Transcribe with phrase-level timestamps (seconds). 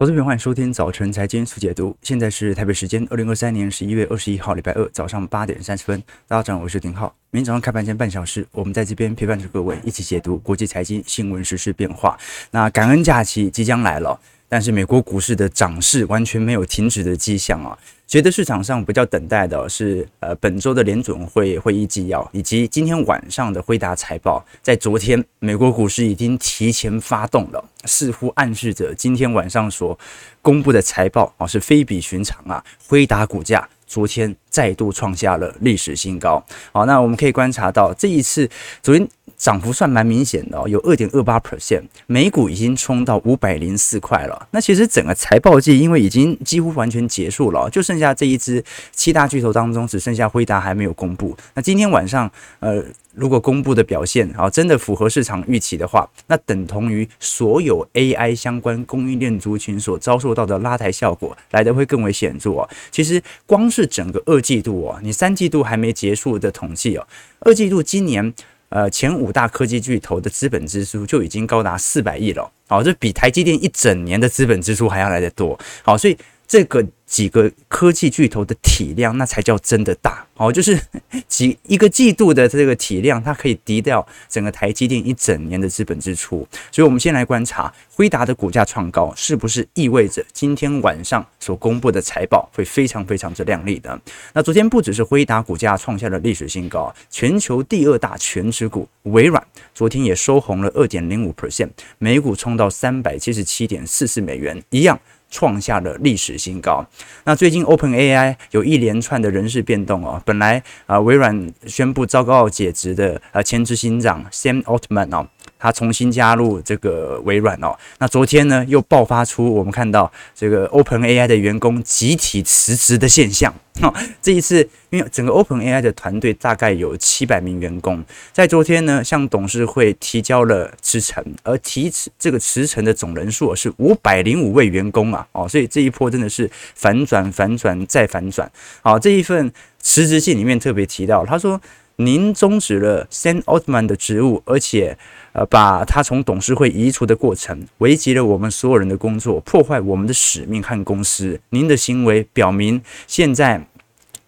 [0.00, 1.96] 投资朋友，欢迎收听早晨财经速解读。
[2.02, 6.00] 现在是台北时间二零二三年十一月二十一号，礼拜二早上八点三十分。
[6.28, 7.12] 大家早上好，我是丁浩。
[7.32, 12.16] 明天早上开盘前半小时，我们在这边陪伴着各位一起解读国际财经新闻、时事变化。
[12.52, 17.76] 那感恩假期即将来了，但是美国股市的涨势完全没有停止的迹象啊。
[18.06, 24.42] 觉得市场上比较等待的是，呃，本周的联准会会议纪要，以及今天晚上的辉达财报。
[24.62, 29.98] 在昨天，美国股市已经提前发动了，似乎暗示着今天晚上所
[30.40, 32.64] 公布的财报啊是非比寻常啊。
[32.86, 36.44] 辉达股价昨天再度创下了历史新高。
[36.70, 38.48] 好，那我们可以观察到，这一次
[38.80, 39.08] 昨天。
[39.36, 44.48] 涨幅算蛮明显的哦，有二点二八 percent，美股已经冲到五百零四块了。
[44.50, 51.36] 那其实整个财报季因为已经几乎完全结束了，就剩下这一支七大巨头当中只剩下辉达还没有公布。
[51.54, 52.82] 那今天晚上，呃，
[53.18, 62.68] 如果公布的表现啊真的符合市场预期的话，那等同于所有 AI 相关供应链族群所遭受到的拉抬效果来得会更为显著哦。
[62.90, 67.06] 其实光是整个二季度哦，你三季度还没结束的统计哦，
[67.40, 68.32] 二季度今年。
[68.70, 76.14] 呃，前五大科技巨头的资本支出就已经高达四百亿了，好，这比台积电一整年的资本支出还要来得多，好，所以
[76.48, 76.84] 这个。
[77.08, 80.52] 几个科技巨头的体量，那才叫真的大哦！
[80.52, 80.78] 就是
[81.26, 86.46] 几一个季度的这个体量，它可以抵掉整个台积电一整年的资本支出。
[86.70, 93.98] 所以，我们先来观察辉达的股价创高，是不是意味着今天晚上所公布的财报会非常非常之亮丽的？
[94.34, 105.00] 那昨天不只是辉达股价创下了历史新高，全球第二大权值股微软昨天也收红了二点零五 percent，每股冲到三百七十七点四四美元，一样。
[105.30, 106.84] 创下了历史新高。
[107.24, 115.28] 那最近 OpenAI 有一连串的人事变动哦，本来啊微软宣布糟糕解职的啊前执行长 Sam Altman 哦。
[115.58, 123.52] 他重新加入这个微软哦，那昨天呢又爆发出我们看到这个 OpenAI 的员工集体辞职的现象。
[123.80, 131.88] 哦，这一次因为整个 OpenAI 的团队大概有七百名员工，在昨天呢向董事会提交了辞呈，而提
[132.18, 138.50] 这个辞呈的总人数是五百零五位员工啊，哦，所以这一波真的是反转、反转再反转。
[138.82, 141.60] 好，这一份辞职信里面特别提到，他说。
[142.00, 144.96] 您终止了 Sam Altman 的职务，而且，
[145.32, 151.40] 呃，把他从董事会移除的过程，危及了我们所有人的工作，破坏我们的使命和公司。
[151.50, 153.66] 您的行为表明，现在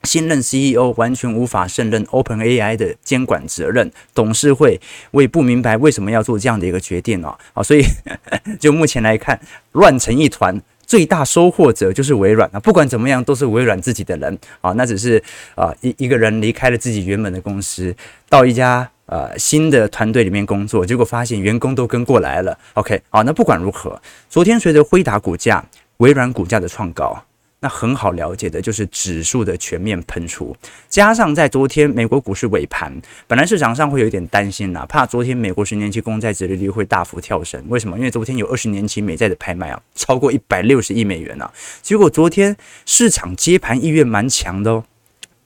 [0.02, 3.92] 新任 CEO 完全无法胜任 OpenAI 的监管责任。
[4.12, 4.80] 董事会
[5.12, 7.38] 我也不明白为什么要做这样的一个决定啊！
[7.54, 7.84] 啊，所以
[8.58, 10.60] 就目前来看，乱成一团。
[10.90, 15.22] 最大收获者就是微软啊，不管怎么样都是微软自己的人啊，那只是
[15.54, 17.94] 啊一一个人离开了自己原本的公司，
[18.28, 22.58] 到一家呃新的团队里面工作，结果发现员工都跟过来了。
[22.74, 25.64] OK，好，那不管如何，昨天随着辉达股价、
[25.98, 27.16] 微软股价的创高。
[27.62, 30.56] 那很好了解的就是指数的全面喷出，
[30.88, 32.90] 加上在昨天美国股市尾盘，
[33.26, 37.62] 本来市场上会有一点担心呐，怕昨天美国十年期公债殖利率会大幅跳升。
[37.68, 37.98] 为什么？
[37.98, 41.52] 因为昨天有二十年期美债的拍卖啊，超过一百六十亿美元啊。
[41.82, 42.56] 结果昨天
[42.86, 44.84] 市场接盘意愿蛮强的哦，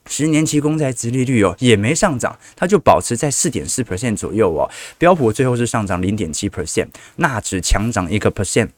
[0.07, 4.71] 十年期公债殖利率哦也没上涨，它就保持在四点四 percent 左右哦。
[4.97, 6.87] 标普最后是上涨零点七 percent，
[7.17, 8.69] 纳指强涨一个 percent。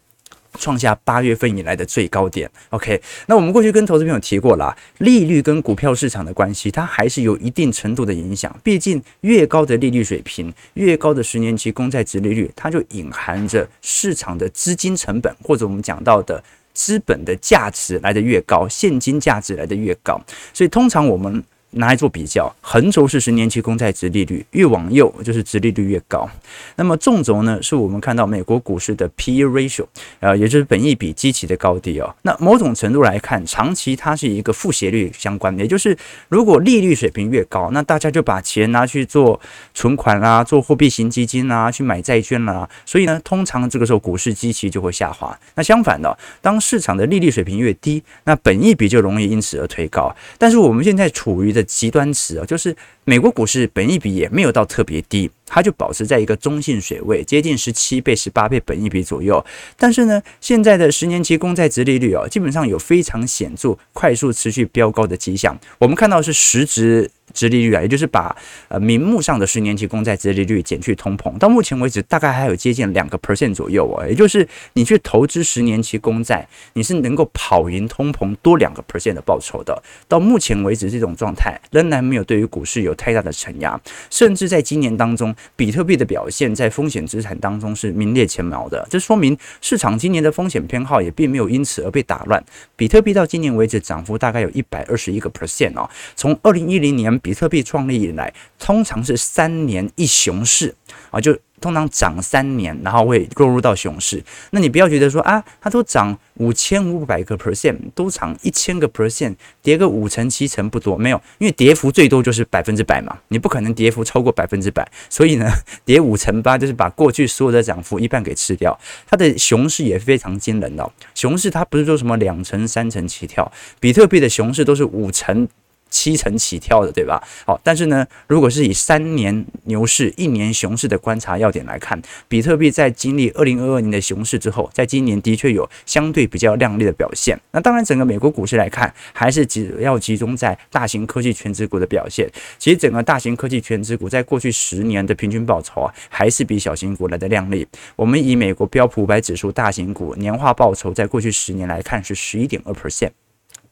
[0.59, 2.49] 创下八月份以来的最高点。
[2.69, 8.53] OK，那我们过去跟投资朋友提过了，利率跟股票市场的关系，它还是有一定程度的影响。
[8.63, 16.43] 毕竟越高的利率水平，越高的十年期公债殖利率，它就隐含着市场的资金成本，或者我们讲到的
[16.73, 20.19] 资本的价值来得越高，现金价值来得越高。
[20.53, 21.43] 所以通常我们。
[21.71, 26.27] 拿来做比较，横轴是十年期公债殖利率，越往右就是殖利率越高。
[26.75, 29.85] 那么纵轴呢，是我们看到美国股市的 P/E ratio，
[30.19, 32.15] 呃，也就是本益比基期的高低哦。
[32.21, 35.95] 那某种程度来看，长期它是一个负斜率相关的，也就是
[36.29, 39.39] 如果利率水平越高，那大家就把钱拿去做
[39.73, 42.67] 存款啦，做货币型基金啦，去买债券啦。
[42.85, 45.37] 所以呢，通常这个时候股市基期就会下滑。
[45.55, 50.15] 那相反的，当市场的利率水平越低，那本益比就容易因此而推高。
[50.37, 52.75] 但是我们现在处于的极端词啊，就是
[53.05, 59.43] 美国股市本益比也没有到特别低，它就保持在一个中性水位，接近十七倍、十八倍本益比左右。
[59.75, 65.57] 但是呢，现在的十年期公债值利率啊，基本上有非常显著、快速持续飙高的迹象。
[65.79, 68.35] 我们看到是实值殖利率啊，也就是把
[68.69, 79.83] 呃名目上的十年期公债殖利率减去通膨，到目前为止大概还有接近两个 percent 左右哦，也就是你去投资十年期公债，你是能够跑赢通膨多两个 percent 的报酬的。
[80.07, 83.79] 到目前为止，这种状态仍然没有对于股市有太大的承压，
[84.09, 92.41] 甚至在今年当中，比特币的表现在风险资产当中是名列前茅的，这说明市场今年的风险偏好也并没有因此而被打乱。
[92.75, 97.16] 比特币到今年为止涨幅大概有一百二十一个 percent 哦，从二零一零年。
[97.19, 100.73] 比特币创立以来，通常是三年一熊市
[101.11, 104.23] 啊，就通常涨三年，然后会落入到熊市。
[104.51, 115.51] 那你不要觉得说啊，它都涨五千五百个 percent，都涨一千个 percent，跌个五成七成不多，没有，因为跌幅最多就是百分之百嘛，你不可能跌幅超过百分之百，所以呢，
[115.83, 118.77] 跌五成八就是把过去所有的涨幅一半给吃掉。
[119.07, 125.47] 它的熊市也非常惊人的哦，熊市它不是说什么两成三成起跳，比特币的熊市都是五成。
[125.89, 127.21] 七成起跳的，对吧？
[127.45, 137.39] 好，但是呢，如果是以三年牛市、一年熊市的观察要点来看，比特币在经历二零二二年的熊市之后，在今年的确有相对比较亮丽的表现。
[137.51, 142.29] 那当然，整个美国股市来看，还是主要集中在大型科技权值股的表现。
[142.57, 147.65] 其实，整个大型科技权值股在过去十年的平均报酬啊，还是比小型股来的亮丽。
[147.95, 153.11] 我们以美国标普五百指数大型股年化报酬，在过去十年来看是十一点二 percent。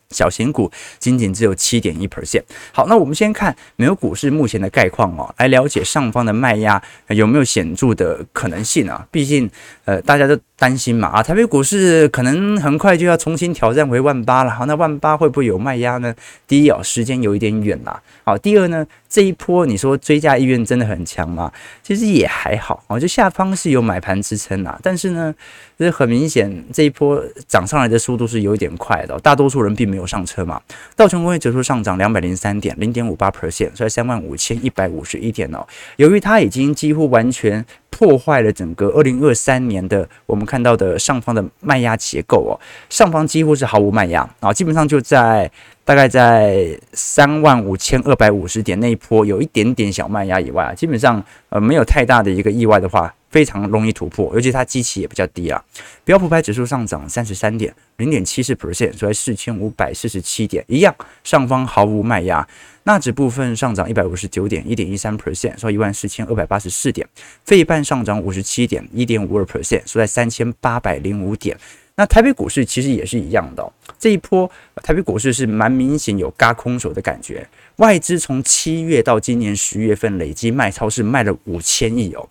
[0.10, 2.44] 小型股仅仅只有七点一 percent。
[2.72, 9.08] 好，那我们先看美国股市目前的概况哦，来了解上方的卖压有没有显著的可能性啊？
[9.12, 9.50] 毕竟，
[9.86, 14.52] 呃，大家都担心嘛啊，台北股市可能很快就要重新挑战回万八了。
[14.52, 16.14] 好，那万八会不会有卖压呢？
[16.48, 18.02] 第一哦，时间有一点远啦。
[18.24, 21.52] 好，第二呢，这一波你说追价意愿真的很强吗？
[21.84, 25.34] 其实也还好哦，就下方是有买盘支撑啊，但是呢，
[25.78, 30.62] 这很明显这一波涨上来的速度是有一点快的，大多数人并没有上车嘛。
[30.96, 35.66] 道琼工业指数上涨两百零三点，零点五八 percent，在三万五千一百五十一点哦。
[35.98, 42.54] 由于它已经几乎完全破坏了整个二零二三年的我们看到的上方的卖压结构哦，
[42.90, 45.52] 上方几乎是毫无卖压啊，基本上就在。
[45.86, 55.62] 大概在三万五千二百五十点那一波有一点点小卖压以外啊，基本上呃没有太大的一个意外的话，非常容易突破，尤其它基期也比较低啊。
[56.06, 62.48] 标普百指数上涨三十三点零点七四 percent，所以四千五百四十七点一样，上方毫无卖压。
[62.84, 67.06] 纳指部分上涨一百五十九点一点一三 percent，收一万四千二百八十四点。
[67.44, 71.58] 费半上涨五十七点一点五二 percent，收在三千八百零五点。
[71.98, 74.50] 那台北股市其实也是一样的哦，这一波
[74.82, 77.46] 台北股市是蛮明显有轧空手的感觉，
[77.78, 82.28] 外资从七月到今年十月份累计卖超是卖了五千亿哦，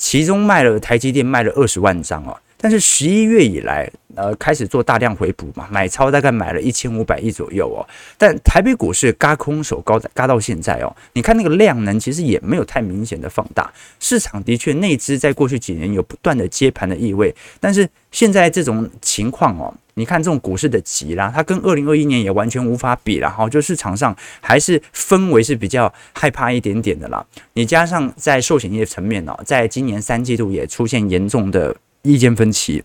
[0.00, 2.40] 其中卖了台积电卖了二十万张哦。
[2.60, 7.80] 但是十一月以来，呃，开始做大量回补嘛，买超大概买了一千五百亿左右哦。
[8.18, 13.72] 但台北股市嘎空手高嘎到现在哦，你看那个量能其实也没有太明显的放大。
[13.98, 23.48] 市场的确内资在过去几年有不断的接盘的意味，但是现在这种情况哦，你看这种股市的急啦，它跟二零二一年也完全无法比了哈。
[23.48, 27.24] 就市场上还是氛围是比较害怕一点点的啦。
[27.54, 31.74] 你加上在寿险业层面哦，在今年三季度也出现严重的。
[32.02, 32.84] 意见分歧。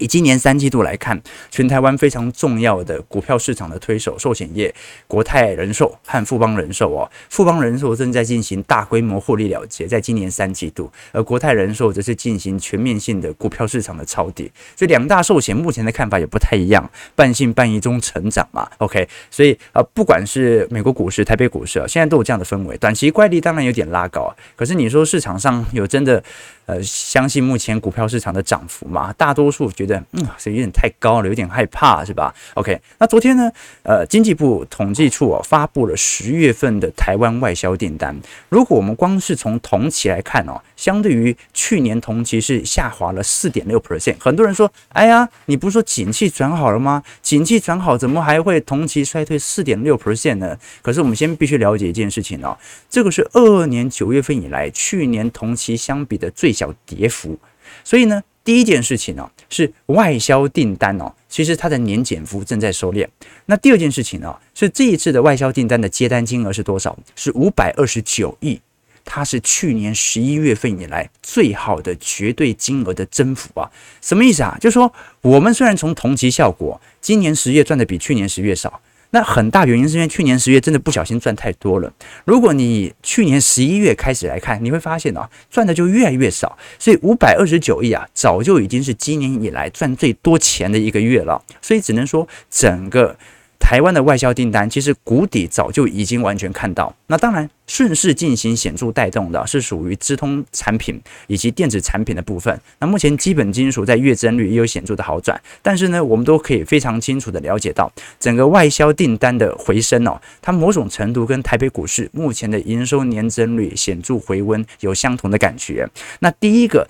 [0.00, 1.20] 以今年三季度来看，
[1.50, 4.74] 全台湾非常重要的股票市场的推手，寿险业，
[5.06, 18.66] 国泰人寿和富邦人寿哦，富邦人寿正在进行大规模获利了结，在今年三季度，而国泰人寿则是进行全面性的股票市场的抄底，所以两大寿险目前的看法也不太一样，半信半疑中成长嘛。
[18.78, 26.22] OK，所以呃，不管是美国股市、台北股市啊，现在都有这样的氛围，短期怪力当然有点拉高，啊可是你说市场上有真的
[26.64, 29.12] 呃相信目前股票市场的涨幅吗？
[29.18, 29.89] 大多数觉得。
[30.12, 33.50] 嗯，这有点太高了，有点害怕，是吧？OK，那昨天呢，
[33.82, 38.14] 呃，经济部统计处哦发布了十月份的台湾外销订单。
[38.48, 44.16] 如果我们光是从同期来看哦，相对于去年同期是下滑了四点六 percent。
[44.18, 47.02] 很多人说，哎呀，你不是说景气转好了吗？
[47.22, 50.56] 景气转好，怎么还会同期衰退四点六 percent 呢？
[50.82, 52.56] 可是我们先必须了解一件事情哦，
[52.88, 57.38] 这个是二二年九月份以来去年同期相比的最小跌幅，
[57.84, 58.22] 所以呢。
[58.42, 63.06] 第一件事情呢，是外销订单哦，其实它的年减幅正在收敛。
[63.44, 66.98] 那第二件事情呢，是这一次的外销订单的接单金额是多少？
[67.14, 68.58] 是五百二十九亿，
[69.04, 73.70] 它是去年十一月份以来最好的绝对金额的增幅啊！
[74.00, 74.56] 什么意思啊？
[74.58, 78.80] 就是说，我们虽然从同期效果，今年十月赚的比去年十月少。
[79.10, 81.92] 那很大原因是因为去年十月真的不小心赚太多了。
[82.24, 86.56] 如果你去年十一月开始来看，你会发现啊，赚的就越来越少。
[86.78, 91.42] 所以五百二十九亿啊，早就已经是今年以来赚最多钱的一个月了。
[91.60, 93.16] 所以只能说整个。
[93.60, 96.92] 台湾的外销订单其实谷底早就已经完全看到。
[97.06, 102.60] 那当然，顺势进行显著带动的是属于资通产品以及电子产品的部分。
[102.80, 115.88] 那目前基本金属在月增率也有显著的好转，但是呢，我们都可以非常清楚的了解到，整个外销订单的回升哦，它某种程度跟台北股市目前的营收年增率显著回温有相同的感觉。
[116.18, 116.88] 那第一个。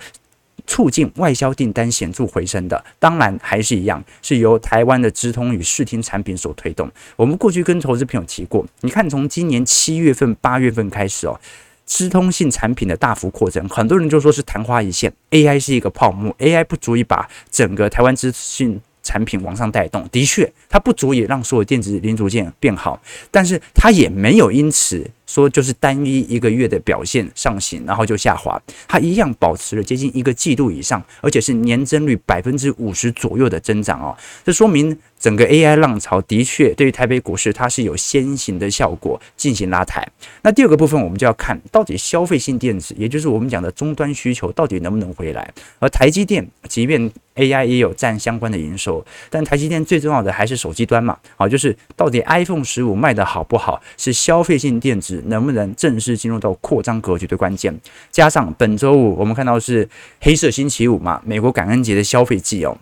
[0.71, 6.89] 促进外销订单显著回升的，当然还是一样，是由台湾的直通与视听产品所推动。
[7.17, 11.37] 我们过去跟投资朋友提过，你看从今年七月份、八月份开始哦，
[11.85, 20.07] 直通信产品的大幅扩增，很多人就说是昙花一现，AI 是一个泡沫，AI 不足以把整个台湾资讯产品往上带动。
[20.09, 22.97] 的确，它不足以让所有电子零组件变好，
[23.29, 25.05] 但是它也没有因此。
[25.31, 34.13] 说就是单一一个月的表现上行，然后就下滑，它一样保持了接近一个季度以上，而且是年增率百分之五十左右的增长哦。
[34.43, 40.05] 这说明整个 AI 浪潮的确对于台北股市它是有先行的效果进行拉抬。
[40.41, 45.49] 那第二个部分我们就要看到底消费性电子，也就是我们讲的终端需求到底能不能回来。
[45.79, 55.20] 而台积电即便 AI 也有占相关的营收，但台积电最重要的还是手机端嘛，好，就是到底 iPhone 十五卖得好不好，是消费性电子。
[55.25, 57.77] 能不能正式进入到扩张格局的关键？
[58.11, 59.87] 加上本周五我们看到是
[60.19, 62.77] 黑色星期五嘛，美国感恩节的消费季哦，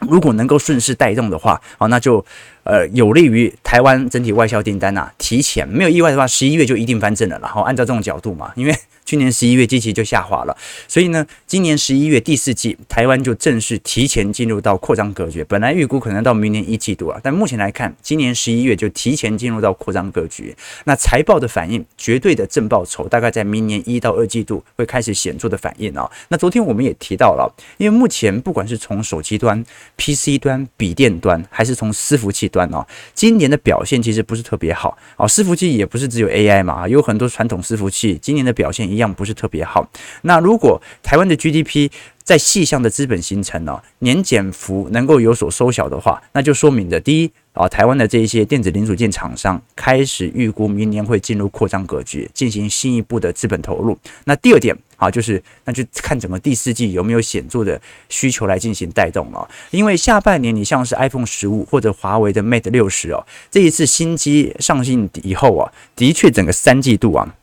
[0.00, 2.24] 如果能够顺势带动的话，好，那就
[2.62, 7.38] 呃有利于台湾整体外销订单呐、啊，提前没有意外的话，十一月就一定翻正了。
[7.40, 8.74] 然后按照这种角度嘛，因为。
[9.04, 10.56] 去年十一月，机器就下滑了，
[10.88, 15.44] 所以呢，今年十一月第四季，台湾就正式提前进入到扩张格局。
[15.44, 20.56] 本来预估可能到明年一季度啊，但目前来看，今年十一月就提前进入到扩张格局。
[20.84, 26.10] 那财报的反应，绝对的正报酬，大概在明年一到二季度会开始显著的反应啊。
[26.28, 29.62] 那昨天我们也提到了，因为目前不管是从手机端、
[29.98, 35.26] PC 端、笔电端，还是从伺服器端哦，今年的表现其实不是特别好啊。
[35.26, 38.93] 伺服器也不是只有 AI 嘛，有很多传统伺服器今年的表现。
[38.94, 39.88] 一样不是特别好。
[40.22, 41.90] 那如果台湾的 GDP
[42.22, 53.98] 在细项的资本形成呢，年减幅能够有所缩小的话，那就说明的第一啊，台湾的这一些电子零组件厂商开始预估明年会进入扩张格局，进行新一步的资本投入。
[54.24, 59.46] 那第二点啊，就是那就看整个第四季有没有显著的需求来进行带动了。
[59.70, 67.34] 因为下半年你像是 iPhone 十五或者华为的 Mate 六十哦，这一次新机上线以后啊，的确整个三季度啊。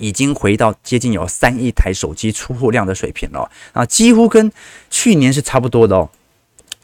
[0.00, 4.50] 已经回到接近有三亿台手机出货量的水平了啊，几乎跟
[4.90, 6.10] 去年是差不多的哦，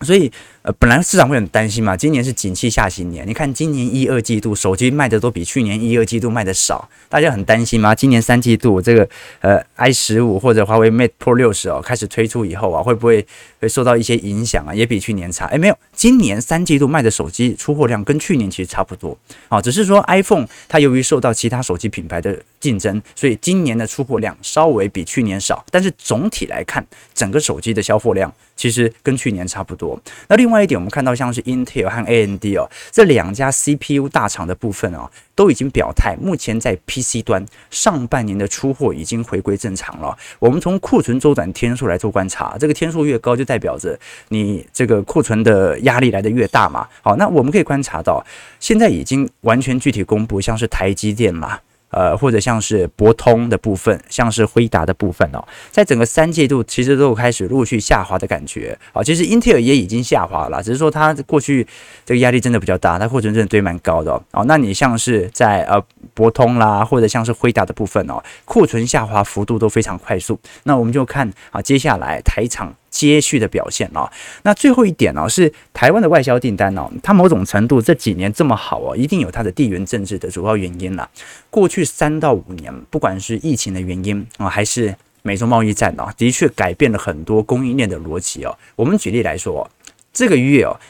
[0.03, 0.31] 所以。
[0.67, 7.95] 呃，本来市场会很担心嘛，今年是景气下行年，你看今年一二季度手机卖的都比去年一二季度卖的少，大家很担心嘛。
[7.95, 9.09] 今年三季度这个
[9.43, 13.25] 呃 i 十五或者华为 Mate Pro 六十哦开始推出以后啊，会不会
[13.61, 14.75] 会受到一些影响啊？
[14.75, 15.47] 也比去年差？
[15.51, 19.17] 诶，没有，今年三季度卖的手机出货量跟去年其实差不多
[19.49, 29.97] 啊，只是说 iPhone 它由于受到其他手机品牌的竞争，所以今年的出货量稍微比去年少，但是总体来看，整个手机的销货量其实跟去年差不多。
[30.27, 30.56] 那另外。
[30.57, 40.17] 另外一点，我们看到像是 Intel 和 AMD 哦，这两家 CPU 大厂的部分哦，都已经表态，目前在 PC 端上半年的出货已经回归正常了。
[40.39, 43.99] 我们从库存周转天数来做观察，这个天数越高，就代表着
[44.31, 46.89] 你这个库存的压力来得越大嘛。
[47.03, 48.25] 好，那我们可以观察到，
[48.59, 51.59] 现在已经完全具体公布，像是台积电嘛。
[51.97, 59.03] 呃，或者像是博通的部分，像是辉达的部分哦，在整个三季度其实都有开始陆续下滑的感觉啊。
[59.03, 61.67] 其实英特尔也已经下滑了，只是说它过去
[62.05, 64.45] 这个压力真的比较大，它库存真的堆蛮高的哦。
[64.47, 70.39] 那你像是在呃博通啦，或者像是辉达的部分哦，库存下滑幅度都非常快速。
[70.65, 72.75] 那我们就看啊，接下来台厂。
[72.97, 74.11] 接续的表现哦，
[74.43, 81.07] 那最后一点呢，是台湾的外销订单哦，它某种程度这几年这么好哦，一定有它的地缘政治的主要原因了。
[81.51, 88.57] 过去三到五年，不管是疫情的原因啊，还是美中贸易战哦，的确改变了很多供应链的逻辑哦。
[88.77, 89.71] 我们举例来说，
[90.15, 90.81] 这个月哦，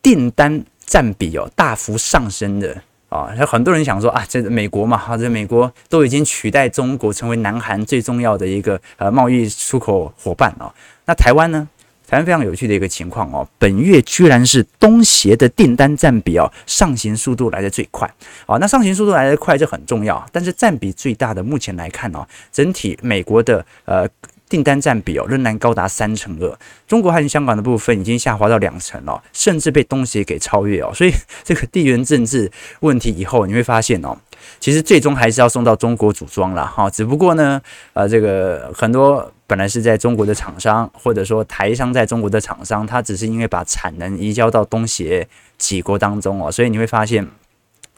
[0.00, 10.72] 订单占比哦大幅上升的啊，很多人想说啊，这美国嘛，哈，这美国都已经取代中国成为南韩最重要的一个呃贸易出口伙伴哦。
[11.06, 11.68] 那台湾呢？
[12.08, 18.12] 台湾非常有趣的一个情况哦，本月居然是东协的订单占比哦，上行速度来得最快。
[18.44, 20.22] 好，那上行速度来得快，这很重要。
[20.30, 24.06] 但是占比最大的，目前来看哦，整体美国的呃
[24.46, 26.58] 订单占比哦，仍然高达三成二。
[26.86, 30.92] 中国和香港的部分已经下滑到两成了，甚至被东协给超越哦。
[30.92, 34.14] 所以 这个地缘政治问题以后你会发现哦。
[34.60, 37.62] 其实最终还是要送到中国组装了哈，只不过呢，
[37.94, 45.28] 呃，这个很多本来是在中国的厂商，或者说台商在中国的厂商，他只是因为把产能移交到东协
[45.58, 47.28] 几国当中哦，所以你会发现。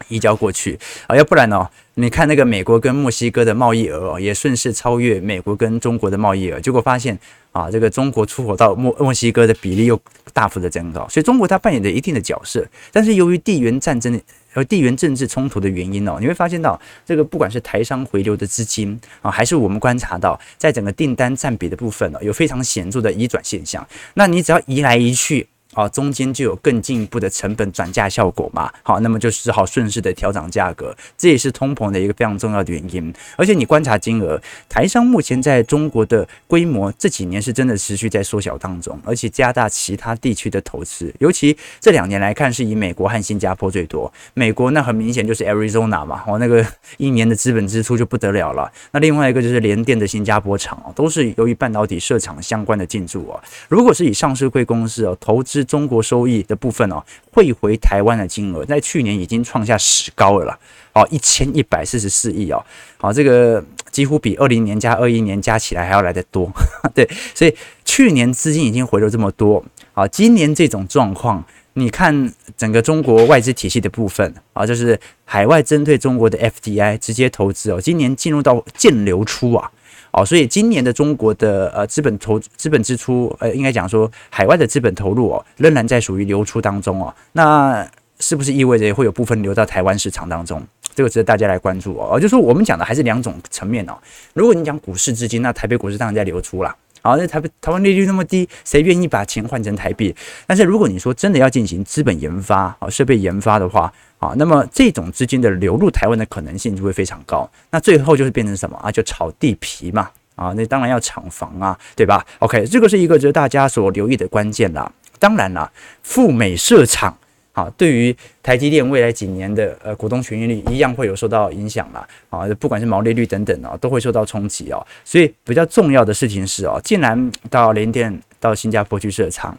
[0.08, 1.68] 移交过去啊，要不然呢？
[1.96, 7.16] 你看那个美国跟墨西哥的贸易额哦，也顺势超越美国跟中国的贸易额，结果发现
[7.52, 10.00] 啊，这个中国出口到墨墨西哥的比例又
[10.32, 12.66] 大幅的增高，所以中国它扮演着一定的角色。
[12.90, 14.20] 但是由于地缘战争
[14.52, 23.86] 和地缘政治冲突的原因哦，你会发现到这个不管是台商回流的资金啊，还是我们观察到在整个订单占比的部分哦，有非常显著的移转现象。
[24.14, 25.46] 那你只要移来移去。
[25.74, 28.72] 啊，中间就有更进一步的成本转嫁效果嘛。
[28.82, 33.12] 好，那么就只好顺势的调整价格，这也是通膨的一个非常重要的原因。
[33.36, 44.12] 而且你观察金额，台商目前在中国的规模这几年是真的持续在缩小当中，而且加大其他地区的投资，尤其这两年来看，是以美国和新加坡最多。
[44.34, 46.64] 美国那很明显就是 Arizona 嘛，哦，那个
[46.98, 48.70] 一年的资本支出就不得了了。
[48.92, 53.42] 那另外一个就是联电的新加坡厂哦，都是由于半导体设厂相关的进驻哦。
[53.68, 55.63] 如果是以上市贵公司哦投资。
[55.64, 57.02] 中国收益的部分哦，
[57.32, 60.58] 汇回台湾的金额在去年已经创下史高了啦，
[60.92, 62.64] 哦，一千一百四十四亿哦，
[62.98, 66.50] 好，这个几乎比二零年加二一年加起来还要来得多，
[66.94, 67.54] 对，所以
[67.84, 71.44] 去年资金已经回流这么多，啊，今年这种状况，
[71.74, 79.70] 你看整个中国外资体系的部分啊，就是海外针对中国的 FDI 直接投资哦，今年进入到净流出啊。
[80.16, 87.12] 哦，所以今年的中国的呃资本投资本支出，呃，应该讲说海外的资本投入哦，仍然在属于流出当中哦。
[87.32, 87.84] 那
[88.20, 90.62] 是不是意味着会有部分流到台湾市场当中？
[90.94, 92.14] 这个值得大家来关注哦。
[92.14, 93.94] 就是说我们讲的还是两种层面哦。
[94.32, 96.74] 如果你讲股市资金，那台北股市当然在流出啦。
[97.04, 100.12] 好，那台台湾利率那么低，谁愿意把钱换成台币？
[100.46, 103.92] 但是如果你说真的要进行资本研发啊，设备研发的话。
[104.20, 107.46] 啊，那么这种资金的流入台湾的可能性就会非常高。
[107.70, 108.90] 那最后就是变成什么啊？
[108.90, 110.08] 就炒地皮嘛。
[110.34, 114.90] 啊，那当然要厂房啊，对吧？OK，这个是一个就是大家所留意的关键啦。
[115.18, 115.70] 当然啦，
[116.02, 117.14] 赴美设厂，
[117.56, 122.06] 好，对于台积电未来几年的呃股东权益率一样会有受到影响啦。
[122.28, 124.86] 啊，不管是毛利率等等啊，都会受到冲击哦。
[125.04, 129.56] 所以比较重要的事情是哦，既然到联电到新加坡去设厂。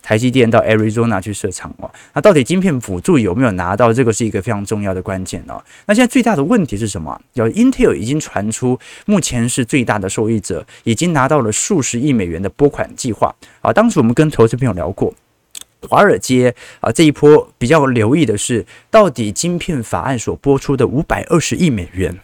[0.00, 3.92] 台积电到 Arizona 去设厂哦，那到底晶片补助有没有拿到？
[3.92, 5.62] 这个是一个非常重要的关键哦。
[5.84, 7.20] 那现在最大的问题是什么？
[7.34, 13.70] 有 Intel 已经传出，目前是最大的受益者，已经拿到了数十亿美元的拨款计划啊。
[13.70, 15.12] 当时我们跟投资朋友聊过，
[15.82, 22.18] 华尔街啊这一波比较留意的是，到底晶片法案所拨出的五百二十亿美元。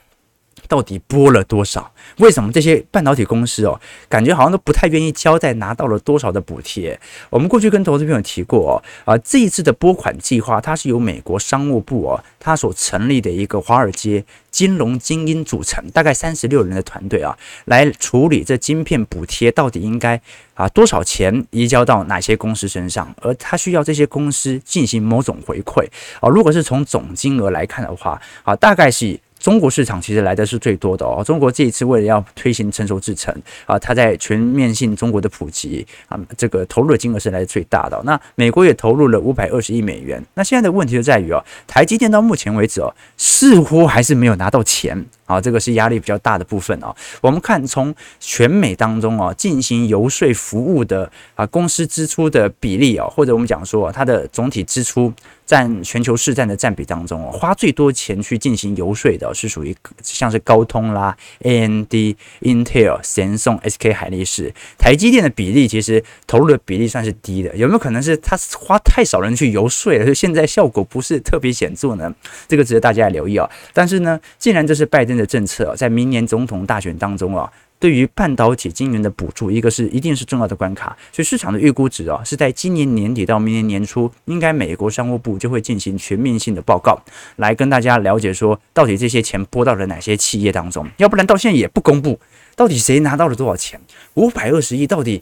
[0.68, 1.90] 到底拨了多少？
[2.18, 6.98] 为什么这些半导体公司哦，感觉好像都不太愿意交代拿到了多少的补贴？
[7.31, 20.20] 我们过去跟投资朋友提过哦，啊，这一次的拨款计划，它是由美国商务部哦，它所成立的一个华尔街金融精英组成，大概三十六人的团队啊，来处理这晶片补贴到底应该
[20.55, 25.85] 啊多少钱移交到哪些公司身上，而它需要这些公司进行某种回馈
[26.20, 26.29] 啊。
[26.29, 29.18] 如果是从总金额来看的话啊，大概是。
[29.44, 31.22] 中国市场其实来的是最多的哦。
[31.22, 33.30] 中国这一次为了要推行成熟制程
[33.66, 38.00] 啊，它在全面性中国的普及啊，这个投入的金额是来的最大的。
[38.07, 40.24] 那美国也投入了五百二十亿美元。
[40.33, 46.95] 那现在的问题就在于哦，台积电到目前为止哦，似乎还是没有拿到钱啊，这个是压力比较大的部分哦。
[47.21, 55.13] 我们看从全美当中哦进行游说服务的啊公司支出的比例哦，或者我们讲说它的总体支出。
[55.47, 61.93] 占全球市占的占比当中，花最多钱去进行游说的是属于像是高通啦、AMD、
[62.41, 67.55] Intel、神送、SK 海力士、台积电的比例，其实投入的比例算是低的。
[67.57, 72.11] 有没有可能是他花太少人去游说了，所以现在效果不是特别显著呢？
[72.49, 73.47] 这个值得大家来留意啊。
[73.75, 77.53] 但是呢，既然这是拜登的政策，在明年总统大选当中啊。
[77.81, 86.98] 对于半导体晶圆的补助，一个是一定是重要的关卡，所以市场的预估值啊，是在今年年底到明年年初，应该美国商务部就会进行全面性的报告，
[87.37, 92.18] 来跟大家了解说，到底这些钱拨到了哪些企业当中，要不然到现在也不公布，
[92.57, 93.79] 到底谁拿到了多少钱？
[94.14, 95.20] 五百二十亿到底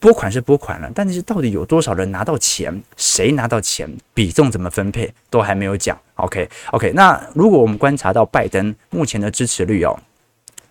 [0.00, 2.82] 拨款是拨款了，但是到底有多少人拿到钱？
[2.96, 3.88] 谁拿到钱？
[4.14, 5.12] 比重怎么分配？
[5.28, 5.98] 都还没有讲。
[6.14, 9.98] OK OK，那如果我们观察到拜登目前的支持率哦。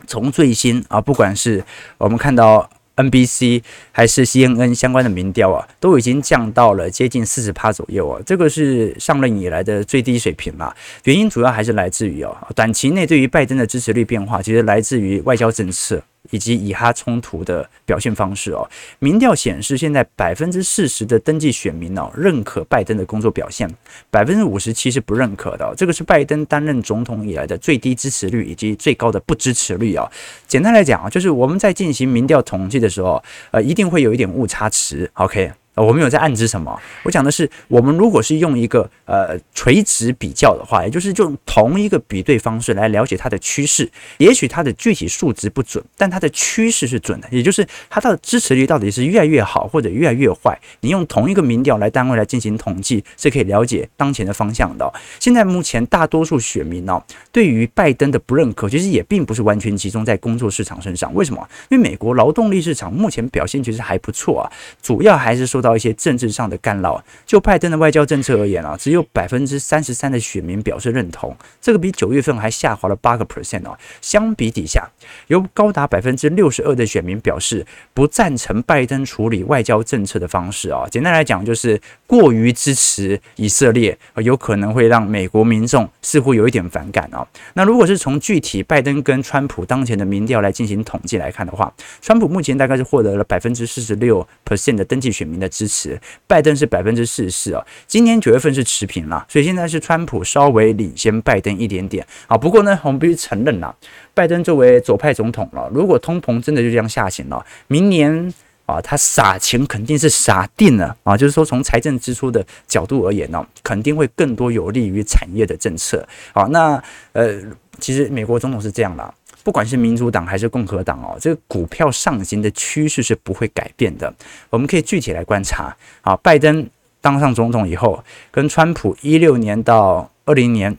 [0.05, 1.61] 从最新啊，不管是
[1.97, 3.61] 我们看到 NBC
[3.91, 10.73] 还是 CNN 相关的民调啊，都已经降到了接近四十趴左右啊，这个是上任以来的最低水平了。
[11.03, 18.67] 原因主要还是来自于哦，短期内对于拜登的支持率变化，其实来自于外交政策以及以哈冲突的表现方式哦。
[18.99, 23.69] 民调显示，现在百分之四十的登记选民哦认可拜登的工作表现，
[24.09, 25.73] 百分之五十七是不认可的。
[25.77, 30.09] 这个是拜登担任总统以来的最低支持率以及最高的不支持率啊。
[30.47, 35.09] 简单来讲啊，就是我们在进行民调统计的时候，呃，一定会有一点误差值。
[35.13, 35.51] OK。
[35.77, 43.87] 我们有在暗指什么，我讲的是，我们如果是用一个呃垂直比较的话，也就是用同一个比对方式来了解它的趋势，
[44.17, 50.59] 也许它的具体数值不准，但它的趋势是准的，也就是它的支持率到底是越来越好或者越来越坏。
[50.79, 54.91] 你用同一个民调来单位来进行统计，是可以了解当前的方向的。
[55.19, 56.99] 现在目前大多数选民呢，
[57.31, 61.13] 对于拜登的不认可，其实也并不是完全集中在工作市场身上。
[61.13, 61.47] 为什么？
[61.69, 65.66] 因为美国劳动力市场目前表现其实还不错啊，主要还是受到。
[65.67, 73.77] 到一些政治上的干扰，就拜登的外交政策而言啊，只有百分之三十三的选民表示认同，这个比九月份还下滑了八个 percent 哦。
[74.01, 74.87] 相比底下，
[75.27, 80.87] 有高达百分之六十二的选民表示不赞成拜登处理外交政策的方式啊。
[80.89, 87.27] 简单来讲，就是过于支持以色列，有可能会让美国民众似乎有一点反感啊。
[87.55, 95.49] 那如果是从具体拜登跟川普当前的民调来进行统计来看的话，川普目前大概是获得了百分之四十六 percent 的登记选民的。
[95.57, 102.37] 支持拜登是百分之四十四啊，今年九月份是持平了，所以现在是川普稍微领先拜登一点点啊。
[102.37, 103.75] 不过呢，我们必须承认了，
[104.13, 108.31] 拜登作为左派总统了，如果通膨真的就这样下行了，明年
[108.67, 111.17] 啊，他撒钱肯定是撒定了啊。
[111.17, 116.43] 就是说，从财政支出的角度而言呢，肯定会更多有利于产业的政策啊。
[116.51, 116.79] 那
[117.13, 117.41] 呃，
[117.79, 119.13] 其实美国总统是这样的。
[119.47, 124.13] 不管是民主党还是共和党哦，这个股票上行的趋势是不会改变的。
[124.49, 130.77] 我们可以具体来观察啊，拜登当上总统以后，跟川普一六年到二零年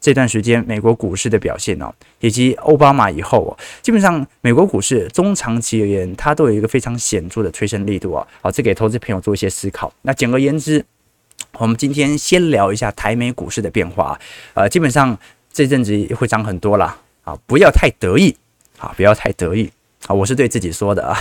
[0.00, 3.50] 这段时间美国股市的表现哦，以及奥巴马以后哦，
[3.82, 8.24] 基本上美国股市中长期而言，它都有一个非常显著的推升力度啊。
[8.40, 9.92] 好，这给投资朋友做一些思考。
[10.02, 10.86] 那简而言之，
[11.54, 14.16] 我们今天先聊一下台美股市的变化。
[14.52, 15.18] 呃，基本上
[15.52, 16.96] 这阵子会涨很多啦。
[17.24, 18.36] 啊，不要太得意，
[18.78, 19.70] 啊，不要太得意，
[20.06, 21.16] 啊，我是对自己说的啊，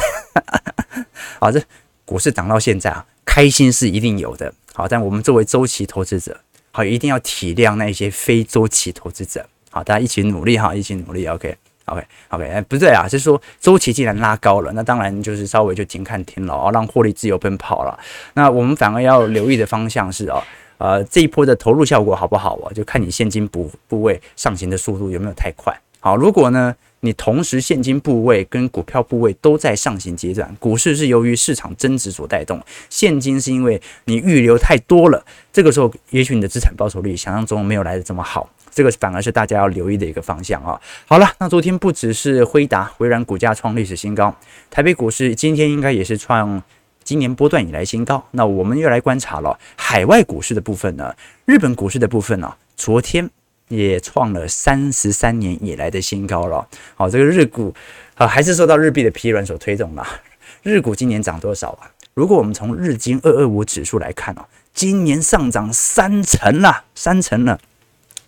[1.40, 1.62] 好，这
[2.06, 6.38] 股市涨到现在啊，开心是一定有的，好，但我们作为周期投资者，
[6.72, 17.98] 好，一定要体谅那些非周期投资者，好，大家一起努力哈，一起努力，OK，OK，OK，哎，不对啊，是说周期既然拉高了，那当然就是稍微就停看停了，让获利自由奔跑了，
[18.34, 20.44] 那我们反而要留意的方向是啊。
[20.80, 22.74] 呃，这一波的投入效果好不好啊？
[22.74, 25.74] 就看你现金部部位上行的速度有没有太快。
[26.04, 40.78] 好，如果呢，你同时现金部位跟股票部位都在上行阶段，股市是由于市场增值所带动，现金是因为你预留太多了，这个时候也许你的资产报酬率想象中没有来得这么好，这个反而是大家要留意的一个方向啊。
[41.08, 44.36] 好了，那昨天不只是辉达、微软股价创历史新高，
[44.70, 46.62] 台北股市今天应该也是创
[47.06, 48.22] 今年波段以来新高。
[48.32, 53.30] 那我们又来观察了海外股市的部分呢，日本股市的部分呢，昨天。
[53.76, 56.68] 也创了三十三年以来的新高了。
[56.96, 57.74] 好，这个日股
[58.16, 60.08] 啊，还是受到日币的疲软所推动了。
[60.64, 61.92] 日股今年涨多少啊？
[62.14, 67.60] 如果我们从日经二二五指数来看哦，今年上涨三成了，三成了，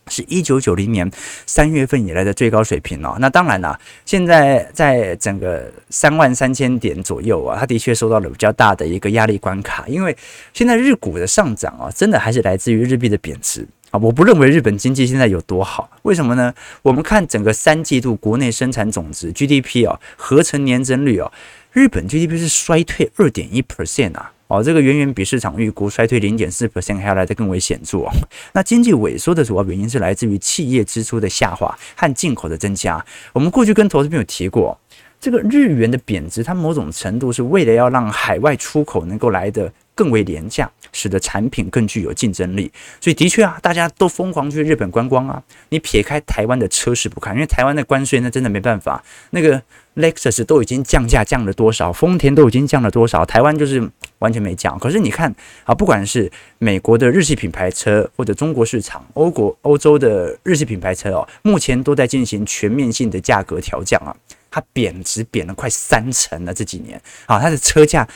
[0.07, 1.09] 是一九九零年
[1.45, 3.15] 三月份以来的最高水平哦。
[3.19, 10.17] 那当然了，现在在整个三万三千点左右啊，它的确受到了比较大的一个压力关卡，因为
[10.51, 13.67] 现在日股的上涨啊，真的还是来自于日币的贬值。
[13.97, 16.53] 我不认为日本经济现在有多好，为什么呢？
[16.81, 21.31] 我们看整个三季度国内生产总值 GDP 哦，合成年增率哦，
[21.71, 28.11] 日本 GDP 是衰退二点一 percent 啊，哦，这个远远比市场预估衰退零点四 percent 还要来得更为显著哦。
[28.53, 33.03] 那经济萎缩的主要原因是来自于企业支出的下滑和进口的增加。
[33.33, 34.77] 我们过去跟投资朋友提过，
[35.19, 40.69] 这个日元的贬值，它某种程度是为了要让海外出口能够来得更为廉价。
[40.97, 45.43] 使得产品更具有竞争力，所以的确啊，大家都疯狂去日本观光啊。
[45.67, 49.03] 你撇开台湾的车市不看，因为台湾的关税那真的没办法。
[49.31, 49.61] 那个
[49.97, 54.79] Lexus 都已经降价降了多少，丰田都已经降了多少，台湾就是完全没降。
[54.79, 64.15] 可是你看啊，不管是美国的日系品牌车，或者中国市场、欧国、欧洲的日系品牌车哦，目前都在进行全面性的价格调降啊。
[64.49, 68.07] 它贬值贬了快三成了，这几年啊，它的车价。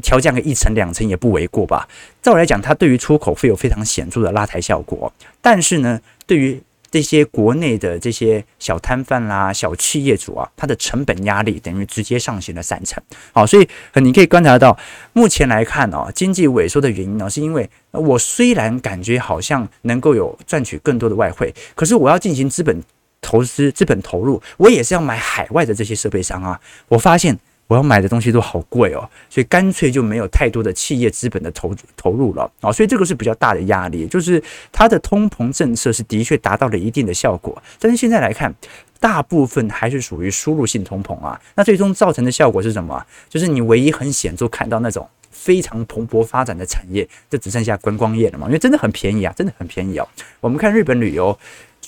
[0.00, 1.88] 调降个一成两成也不为过吧？
[2.22, 5.12] 照我来讲，它对于出口会有非常显著的拉抬效果。
[5.40, 13.02] 但是呢，对于这些国内的这些小摊贩啦、小企业主啊，它的成本压力等于直接上行了三成。
[13.32, 14.74] 好，所以你可以观察到，
[15.12, 22.82] 目前来看哦，经济萎缩的原因呢，是因为我虽然感觉好像能够有赚取更多的外汇，可是我要进行资本
[23.20, 26.58] 投资资本投入，我也是要买海外的这些设备商啊。
[26.88, 32.72] 我发现我要买的东西都好贵哦，所以干脆就没有太多的企业资本的投投入了啊。
[32.72, 38.52] 所以这个是比较大的压力，就是它的通膨政策是的确达到了一定的效果，但是现在来看，
[38.98, 41.40] 大部分还是属于输入性通膨啊。
[41.54, 43.06] 那最终造成的效果是什么？
[43.28, 45.08] 就是你唯一很显著看到那种。
[45.30, 48.48] 非常蓬勃发展的产业，就只剩下观光业了嘛？
[48.48, 50.08] 因为真的很便宜啊，真的很便宜哦。
[50.40, 51.38] 我们看日本旅游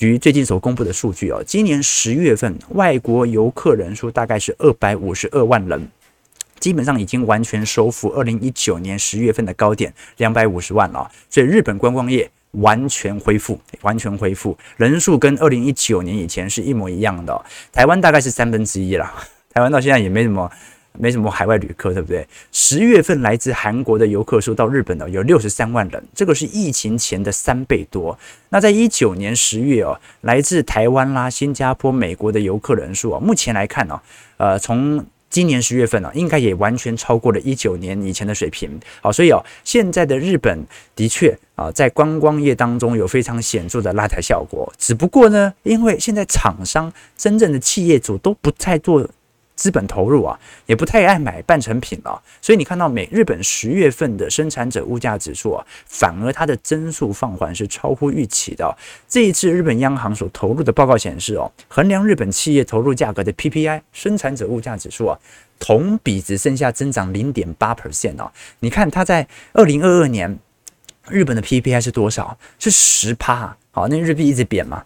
[0.01, 5.87] 局最近所公布的数据哦，今年十月份外国游客人数大概是二百五十二万人，
[6.59, 11.07] 基本上已经完全收复二零一九年十月份的高点两百五十万了。
[11.29, 17.45] 所以日本观光业完全恢复，完全恢复，人数跟二零一九年以前是一模一样的。
[17.71, 19.05] 台湾大概是三分之一了，
[19.53, 20.51] 台湾到现在也没什么。
[20.99, 22.27] 没什么海外旅客，对不对？
[22.53, 28.19] 十月份来自韩国的游客数到日本的有六十三万人，这个是疫情前的三倍多。
[28.51, 34.01] 那在一九年十月哦，来自台湾啦、新加坡、美国的游客人数啊，目前来看呢，
[34.37, 38.69] 呃，从今年十月份呢，应该也完全超过了一九年以前的水平。
[39.01, 44.71] 好，所以哦，现在的日本的确啊，在观光业当中有非常显著的拉抬效果。
[44.77, 49.09] 只不过呢，因为现在厂商真正的企业主都不太做。
[49.61, 58.75] 资本投入啊，也不太爱买半成品了，所以你看到美日本十月份的生产者物价指数啊，反而它的增速放缓是超乎预期的。
[59.07, 65.19] 这一次日本央行所投入的报告显示哦，衡量日本企业投入价格的 PPI 生产者物价指数啊，
[65.59, 68.33] 同比只剩下增长零点八 percent 哦。
[68.61, 70.39] 你看它在二零二二年
[71.11, 72.39] 日本的 PPI 是多少？
[72.59, 73.55] 是十趴。
[73.73, 74.83] 好，那日币一直贬嘛。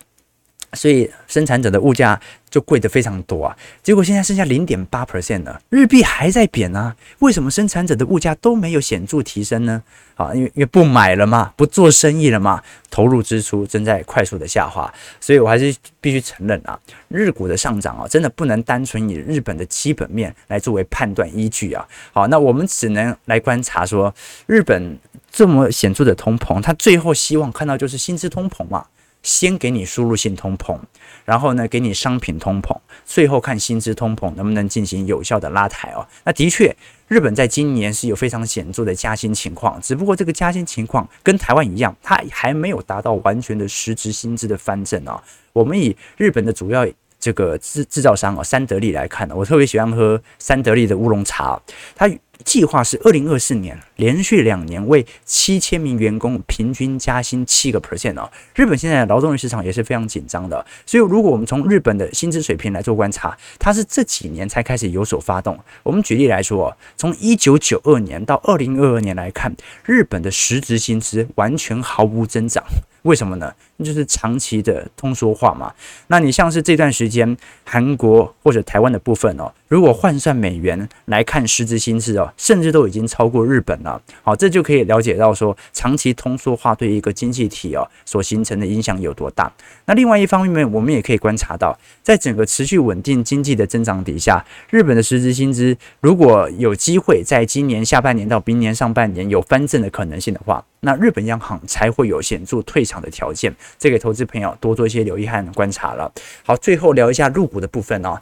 [0.74, 9.82] 所以生产者的物价就贵得非常多啊，结果现在剩下零点八 percent 了，日币还在贬啊，为什么生产者的物价都没有显著提升呢？
[10.16, 21.84] 啊，因为因为不买了嘛，不做生意了嘛，投入支出正在快速的下滑，所以我还是必须承认啊，日股的上涨啊，真的不能单纯以日本的基本面来作为判断依据啊。
[22.12, 24.14] 好，那我们只能来观察说，
[24.46, 24.96] 日本
[25.32, 28.86] 这么显著的通膨，它最后希望看到就是薪资通膨嘛。
[29.24, 30.78] 先给你输入性通膨，
[31.24, 36.06] 然后呢，给你商品通膨，最后看薪资通膨能不能进行有效的拉抬哦。
[36.24, 36.76] 那的确，
[37.08, 45.20] 日本在今年是有非常显著的加薪情况，只不过这个加薪情况跟台湾一样，它还没有达到完全的实质薪资的翻正啊。
[45.54, 46.86] 我们以日本的主要
[47.24, 51.58] 这个制制造商哦，三得利来看呢，我特别喜欢喝三得利的乌龙茶，
[51.96, 52.10] 它。
[52.44, 58.28] 计划是二零二四年连续两年为七千名员工平均加薪七个 percent 哦。
[58.56, 65.58] 日本现在的劳动力市场也是非常紧张的，所以如果我们从日本的薪资水平来做观察，它是这几年才开始有所发动。
[65.84, 72.62] 我们举例来说，从一九九二年到二零二二年来看，日本的实质薪资完全毫无增长。
[73.02, 73.54] 为什么呢？
[73.82, 75.72] 就是长期的通缩化嘛。
[76.08, 84.00] 那你像是这段时间韩国或者台湾的部分哦，如果换算美元来看实质薪资哦，甚至都已经超过日本了。
[84.22, 89.52] 好，这就可以了解到说，长期通缩化对一个经济体哦所形成的影响有多大。
[89.86, 106.10] 那另外一方面，我们也可以观察到，在整个持续稳定经济的增长底下，日本的实质薪资如果有机会在今年下半年到明年上半年有翻正的可能性的话，那日本央行才会有显著退场的条件，这给投资朋友多做一些留意和观察了。
[106.44, 108.18] 好，最后聊一下入股的部分哦。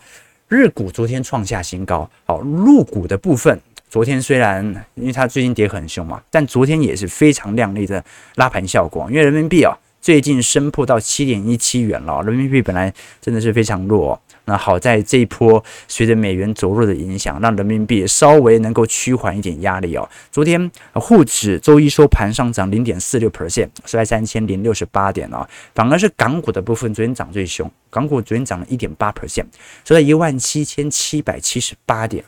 [0.49, 4.63] 日股昨天创下新高，好，入股的部分昨天虽然
[4.95, 14.21] 因为它最近跌很凶嘛，但昨天也是非常亮丽的拉盘效果，因为人民币啊最近升破到七点一七元了，人民币本来真的是非常弱。
[14.45, 20.09] 那好在这一波随着美元走弱的影响，让人民币稍微能够趋缓一点压力哦。
[20.31, 25.49] 昨天沪指周一收盘上涨零点四六 percent，收在三千零六十八点哦。
[25.75, 29.47] 反而是港股的部分昨天涨最凶，港股昨天涨了一点八 percent，
[29.85, 32.25] 收在一万七千七百七十八点。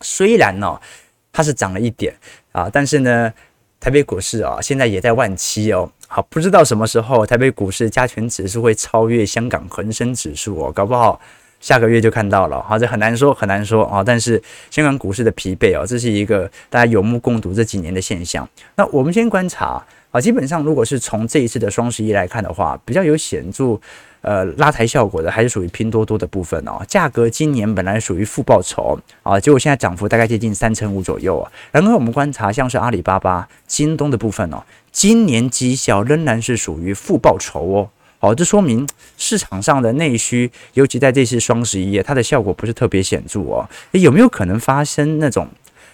[0.00, 0.80] 虽然呢、哦，
[1.32, 2.14] 它是涨了一点
[2.52, 3.32] 啊，但是呢，
[3.78, 5.90] 台北股市啊现在也在万七哦。
[6.08, 11.20] 好，不知道什么时候台北股市加权指数会超越香港恒生指数哦，搞不好
[11.60, 12.62] 下个月就看到了。
[12.62, 14.04] 好，这很难说，很难说啊。
[14.04, 14.40] 但是
[14.70, 18.48] 香港股市的疲惫哦，这是一个大家有目共睹这几年的现象。
[18.76, 19.84] 那我们先观察
[20.16, 23.78] 啊，基本上如果是从这一次的双十一来看的话，比较有显著。
[24.22, 26.82] 呃，拉抬效果的还是属于拼多多的部分哦。
[26.88, 31.52] 价格今年本来属于负报酬啊，结果现在涨幅大概接近三成五左右啊。
[31.70, 37.88] 然后我们观察，像是阿里巴巴、京东的部分哦，今年绩效仍然是属于负报酬哦。
[38.18, 43.68] 好，这说明市场上的内需，尤其在这次双十一，它的效果不是特别显著哦。
[43.92, 45.46] 有没有可能发生那种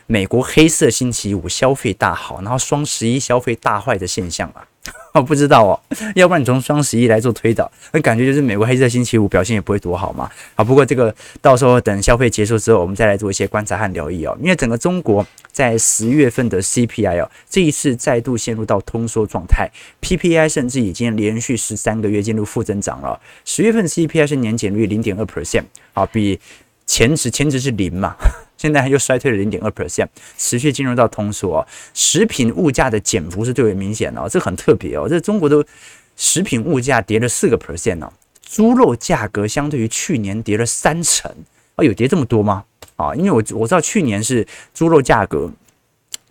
[0.06, 4.66] 美国黑色星期五消费大好，然后双十一消费大坏的现象啊？
[5.14, 5.78] 我不知道哦，
[6.16, 10.28] 要不然你从双十一来做推导，那感觉就是美国黑色星期五表现也不会多好嘛。
[10.56, 14.36] 啊，不过这个到时候等消费结束之后，我们再来做一些观察和留意哦。
[14.40, 23.20] 因为整个中国在十月份的 CPI 哦，这一次再度陷入到通缩状态，PPI 甚至已经连续十三个月进入负增长了。
[23.44, 26.40] 十月份 CPI 是年减率零点二 percent，啊，比
[26.86, 28.16] 前值前值是零嘛。
[28.62, 30.07] 现在又衰退了零点二 percent，
[30.38, 31.66] 持续进入到通缩。
[31.94, 35.09] 食品物价的减幅是最为明显的哦，这很特别哦。
[35.09, 35.66] 这中国的
[36.16, 41.29] 食品物价跌了四个 percent 哦，猪肉价格相对于去年跌了三成
[41.75, 42.62] 啊，有跌这么多吗？
[42.94, 45.51] 啊，因为我我知道去年是猪肉价格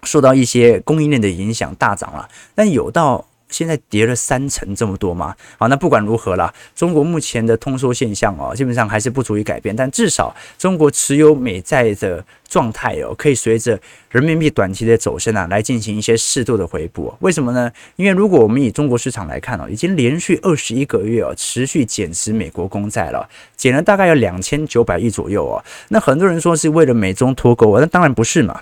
[0.04, 3.28] 受到一些供应链的影响大涨了，但有到。
[3.52, 5.36] 现在跌了三成这么多吗？
[5.60, 9.76] 好，那不管如何啦，中国目前的通缩现象哦，基本上还是不足以改变。
[9.76, 17.14] 但至少中国持有美债的状态哦，可以随着人民币短期的走升啊，来进行一些适度的回补。
[17.20, 17.72] 为什么呢？
[17.98, 25.64] 因为如果我们以中国市场来看哦，已经连续二十一个月哦，持续减持美国公债了，减了大概有两千九百亿左右哦。
[25.90, 28.62] 那很多人说是为了美中脱钩啊，那当然不是嘛。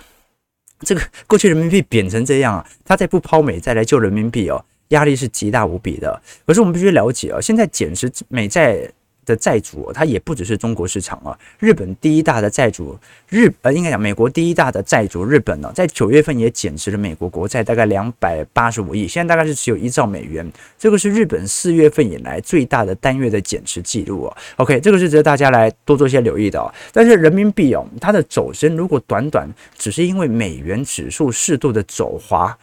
[0.80, 4.64] 这个过去人民币贬成这样啊，他再不抛美债来救人民币哦。
[4.90, 8.78] 压力是极大无比的，可是我们必须了解啊，现在减持美债
[9.26, 11.38] 的债主，它也不只是中国市场啊。
[11.60, 12.98] 日本第一大的债主
[13.28, 24.36] 日呃，应该讲美国第一大的债主日本呢，在九月份也减持了美国国债大概两百八十五亿，现在大概是只有一兆美元，这个是日本四月份以来最大的单月的减持记录哦。
[24.56, 26.66] OK，这个是值得大家来多做一些留意的哦。
[26.92, 29.48] 但是人民币哦，它的走升如果短短
[29.78, 32.58] 只是因为美元指数适度的走滑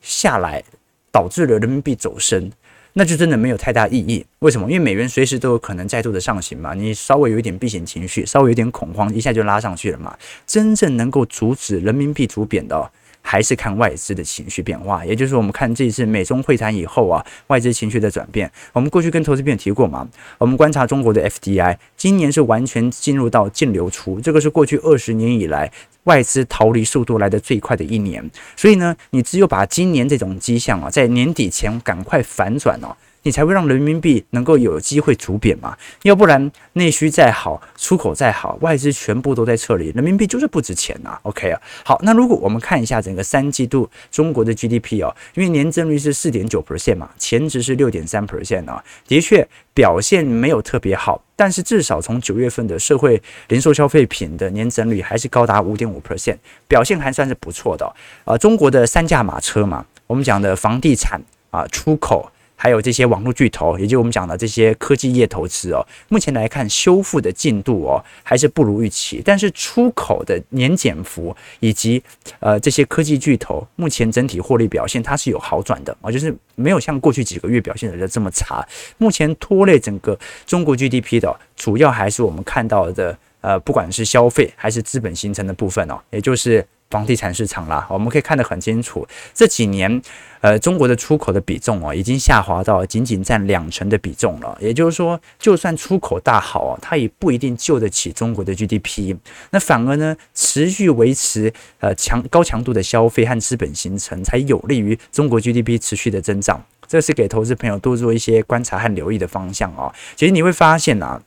[0.00, 0.64] 下来。
[1.12, 2.50] 导致了人民币走升，
[2.92, 4.24] 那就真的没有太大意义。
[4.40, 4.70] 为什么？
[4.70, 6.74] 因为美元随时都有可能再度的上行嘛。
[6.74, 10.16] 你稍微有一点避险情绪，稍微有点恐慌，一下就拉上去了嘛。
[10.46, 12.90] 真正能够阻止人民币走贬的，
[13.22, 15.04] 还是看外资的情绪变化。
[15.04, 18.50] 也就是我们看这一次美中会谈以后啊，外资情绪的转变。
[18.72, 25.70] 我们过去跟投资朋友提过嘛，我们观察中国的 FDI，今年是完全进入到净流出，这个是过去二十年以来。
[26.04, 32.96] 外资逃离速度来得最快的一年，所以呢，你只有把今年这种迹象啊，在年底前赶快反转哦。
[33.22, 41.18] 你才会让人民币能够有机会走贬嘛，要不然内需再好，出口再好，外资全部都在撤离，人民币就是不值钱呐。
[41.22, 58.38] OK 啊，好，那如果我们看一下整个三季度中国的 GDP 哦，因为年增率是四点九 percent 嘛，前值是六点三 percent 啊，的确表现没有特别好，但是至少从九月份的社会零售消费品的年增率还是高达五点五 percent，表现还算是不错的啊。
[58.38, 62.30] 中国的三驾马车嘛，我们讲的房地产啊，出口。
[62.62, 69.22] 还有这些网络巨头，也就是我们讲的这些科技业投资哦，目前来看修复的进度哦还是不如预期。
[69.24, 72.02] 但是出口的年减幅以及
[72.38, 78.62] 呃这些科技巨头目前整体获利表现它是有好转的啊，就是没有像过去几个月表现的这么差。
[78.98, 86.62] 目前拖累整个中国 GDP 的主要还是我们看到的呃不管是消费还是资本形成的部分哦，也就是。
[86.90, 90.02] 房地产市场啦，我们可以看得很清楚，这几年，
[90.40, 94.58] 呃，中国的出口的比重哦，已经下滑到仅仅占两成的比重了。
[94.60, 99.16] 也就是说，就算出口大好啊，它也不一定救得起中国的 GDP。
[99.50, 106.60] 那反而呢，持续维持呃强高强度的消费和资本形成，才有利于中国 GDP 持续的增长。
[106.88, 109.94] 这是给投资朋友多做一些观察和留意的方向哦。
[110.16, 111.22] 其实你会发现啊。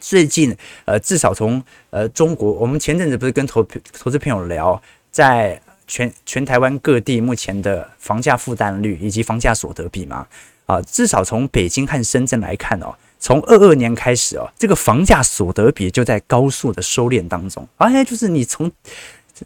[0.00, 10.26] 最近，呃，至少从呃中国，我们前阵子不是跟投投资朋友聊，在全全台湾各地目前的房价负担率以及房价所得比吗，
[10.66, 18.70] 啊，至少从北京和深圳来看哦，从二二年开始哦，这个房价所得比就在高速的收敛当中，哎，就是你从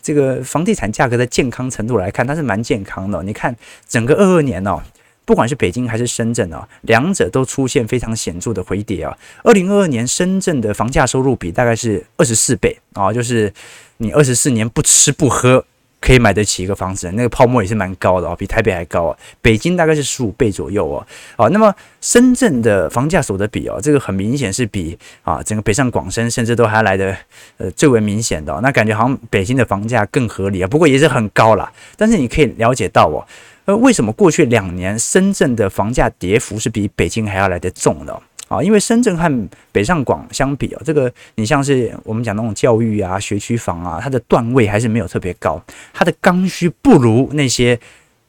[0.00, 3.22] 这个房地产价格的健康程度来看，它是蛮健康的。
[3.22, 3.54] 你看
[3.88, 4.80] 整个二二年哦。
[5.26, 9.14] 不管是北京还是深圳啊，两者都出现非常显著的回跌啊。
[9.42, 13.52] 二零二二年深圳的房价收入比大概是二十四倍啊，就是
[13.98, 15.64] 你二十四年不吃不喝
[16.00, 19.18] 可以买得起一个房子，那个泡沫也是蛮高的哦，比台北还高啊。
[19.42, 21.04] 北京大概是十五倍左右哦。
[21.34, 27.16] 啊，那么深圳的房价所得比哦，这个很明显是比啊整个北上广深甚至都还来的
[27.56, 28.56] 呃最为明显的。
[28.62, 31.72] 那感觉好像北京的房价更合理啊，不过也是很高啦。
[31.96, 33.26] 但是你可以了解到哦。
[33.66, 38.16] 呃，为什么过去两年深圳的房价跌幅是比北京还要来得重呢？
[38.48, 45.60] 啊，因为深圳和北上广相比啊，这个你像是我们讲那种教育啊、学区房啊，它的段位还是没有特别高，
[45.92, 47.76] 它的刚需不如那些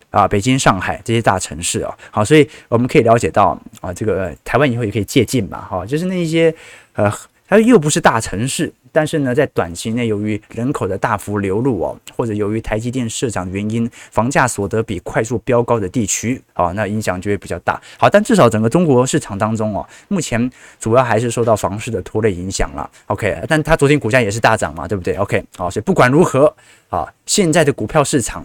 [0.10, 1.96] 啊北京、上海这些大城市啊。
[2.10, 6.52] 好，所以我们可以了解到啊，这个台湾以后也可以借鉴嘛，哈，就是那些
[6.94, 7.14] 呃
[7.48, 17.80] 它又不是大城市，但是呢，在短期内由于人口的大幅流入哦，或者由于台积电市场的原因，房价所得比快速飙高的地区，好，那影响就会比较大。
[18.00, 22.90] 好，但至少整个中国市场当中哦，目前主要还是受到房市的拖累影响了。
[23.06, 26.52] OK，但它昨天股价也是大涨嘛，对不对？OK，好，所以不管如何
[26.90, 28.44] 啊，现在的股票市场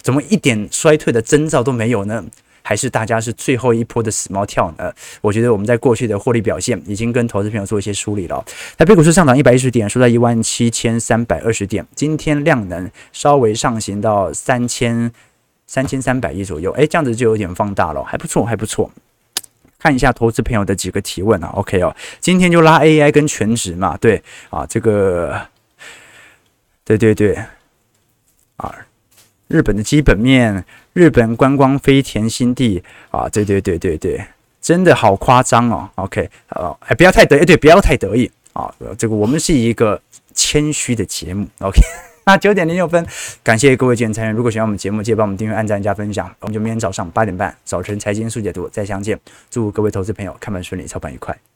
[0.00, 2.24] 怎么一点衰退的征兆都没有呢？
[2.66, 4.92] 还是大家是最后一波的死猫跳呢？
[5.20, 8.44] 我觉得我们在过去的获利表现已经跟投资朋友做一些梳理了。
[8.76, 11.86] 台北股市上涨一百一十点，收在一万七千三百二十点。
[11.94, 15.12] 今天量能稍微上行到三千
[15.68, 18.90] 三千三百亿左右，诶，这样子就有点放大了，还不错，还不错。
[19.78, 25.40] 看一下投资朋友的几个提问啊，OK 哦，今天就拉 AI 跟全职嘛，对啊，这个，
[26.84, 27.38] 对对对，
[28.56, 28.74] 啊。
[29.48, 34.24] 日本的基本面，日本观光飞田新地啊，对对对对对，
[34.60, 35.88] 真的好夸张哦。
[35.94, 38.72] OK，呃，哎，不要太得意，对，不要太得意啊。
[38.98, 40.00] 这个我们是一个
[40.34, 41.46] 谦虚的节目。
[41.60, 41.80] OK，
[42.26, 43.06] 那九点零六分，
[43.44, 44.36] 感谢各位今天参与。
[44.36, 46.28] 如果喜欢我们节目，记得帮我们订阅、按赞、加分享。
[46.40, 49.18] 我们就明天早上八点半，早晨财经速解读再相见。
[49.48, 51.55] 祝各位投资朋友看盘顺利，操盘愉快。